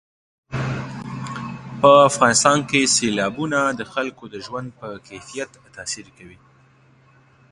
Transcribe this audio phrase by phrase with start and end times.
[1.79, 6.37] په افغانستان کې سیلابونه د خلکو د ژوند په کیفیت تاثیر کوي.